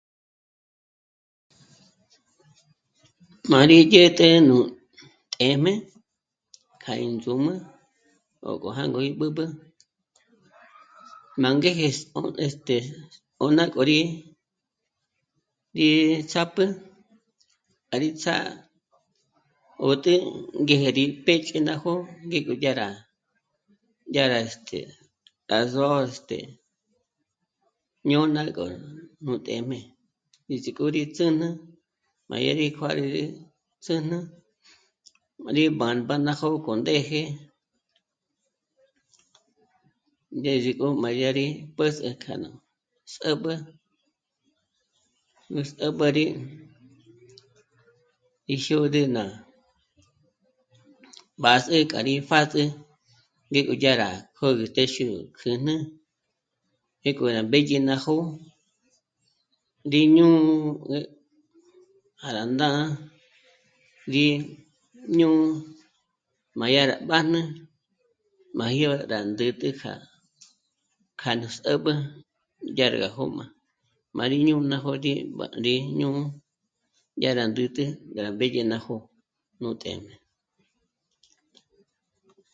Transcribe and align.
Má 3.51 3.59
rí 3.69 3.77
dyä̀t'ä 3.91 4.29
nú 4.47 4.57
t'é'm'e 5.35 5.73
k'a 6.81 6.93
ín 7.05 7.11
ndzǔm'ü 7.17 7.53
ó 8.49 8.49
k'o 8.61 8.69
jângo 8.77 8.99
rí 9.05 9.11
b'ǚb'ü, 9.19 9.45
ná 11.41 11.49
ngéje 11.57 11.87
só'o 11.99 12.21
este... 12.45 12.77
ó 13.43 13.45
ná 13.57 13.63
k'ö̀ri, 13.73 13.99
rí 15.79 15.89
ts'ápjü 16.29 16.65
gá 17.89 17.95
rí 18.03 18.09
ts'â'a 18.21 18.41
'ö̀tü 19.85 20.13
ngéje 20.61 20.89
rí 20.97 21.05
péjch'e 21.25 21.57
ná 21.67 21.73
jó'o 21.81 21.99
ngék'o 22.27 22.53
dyá 22.61 22.71
rá, 22.79 22.89
dyá 24.13 24.23
rá 24.31 24.39
este... 24.49 24.79
rá 25.49 25.57
zò'o 25.73 25.95
este... 26.09 26.37
ñôna 28.09 28.41
k'o 28.57 28.65
nú 29.25 29.33
t'éjm'e, 29.45 29.79
ndízik'o 30.45 30.83
rí 30.95 31.01
ndzǘn'ü, 31.11 31.47
má 32.29 32.35
dyà 32.43 32.53
rí 32.59 32.67
kjuârü 32.77 33.07
ts´ǘn'ü, 33.83 34.17
má 35.43 35.49
rí 35.57 35.63
bâmba 35.79 36.15
ná 36.25 36.31
jó'o 36.39 36.57
k'o 36.65 36.73
ndéje, 36.81 37.21
ndízik'o 40.37 40.87
má 41.01 41.09
yá 41.21 41.29
rí 41.37 41.45
pä̀s'ü 41.77 42.07
k'a 42.23 42.33
nú 42.41 42.49
s'ä̌b'ü, 43.13 43.53
gú 45.51 45.61
s'ä̌b'ari 45.69 46.25
í 48.53 48.55
jyôd'ü 48.65 49.01
ná 49.15 49.23
b'ás'ü 51.41 51.75
k'a 51.91 51.99
rí 52.07 52.13
pját'ü 52.27 52.63
ngék'o 53.49 53.73
dyá 53.81 53.93
rá 54.01 54.09
jö́gü 54.39 54.65
téxi 54.75 55.03
ó 55.15 55.17
kjǘjnü 55.37 55.75
pjék'o 57.01 57.25
rá 57.35 57.41
mbédye 57.47 57.77
ná 57.87 57.95
jó'o, 58.03 58.23
rí 59.91 60.01
ñū́'ū 60.15 60.51
já 62.21 62.29
rá 62.37 62.43
ndá'a 62.53 62.83
gí 64.11 64.27
ñū́'ū 65.17 65.43
má 66.59 66.65
dyá 66.71 66.83
rá 66.89 66.95
mbájn'ü, 67.05 67.41
má 68.57 68.65
jyó 68.77 68.89
rá 69.11 69.19
ndä̌t'ä 69.31 69.69
kja... 69.79 69.93
kja 71.21 71.31
nú 71.39 71.47
s'ä̌b'ü 71.57 71.93
dyárga 72.77 73.07
jóm'a, 73.15 73.45
má 74.15 74.23
rí 74.31 74.37
ñôna 74.47 74.77
jód'i 74.85 75.13
b'á 75.37 75.47
rí 75.65 75.75
ñū́'ū 75.99 76.23
yá 77.23 77.29
rá 77.37 77.43
ndä̌t'ä 77.49 77.83
yá 78.15 78.19
rá 78.25 78.29
mbéñe 78.35 78.61
ná 78.71 78.77
jó'o 78.85 79.01
nú 79.61 79.69
téjm'e 79.83 80.13